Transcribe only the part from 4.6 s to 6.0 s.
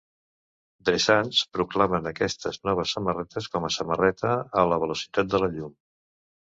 la velocitat de la Llum".